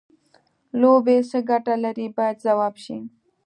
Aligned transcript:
لوبې 0.81 1.17
څه 1.29 1.39
ګټه 1.49 1.73
لري 1.83 2.07
باید 2.17 2.37
ځواب 2.45 2.73
شي. 2.83 2.97